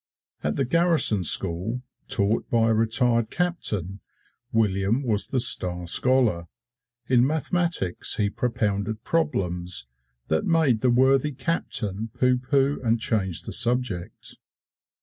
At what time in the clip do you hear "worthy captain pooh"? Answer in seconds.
10.89-12.39